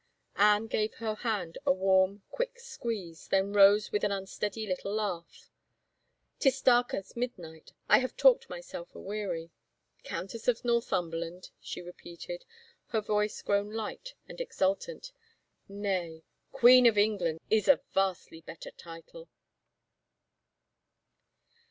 [0.37, 5.51] Anne gave her hand a warm, quick squeeze, then rose with an unsteady little laugh."
[6.39, 9.51] 'Tis dark as midnight— I have talked myself aweary....
[10.03, 12.45] Countess of Northumberland?" she repeated,
[12.87, 15.11] her voice grown light and exultant."
[15.67, 19.29] Nay, Queen of Eng land is a vastly better title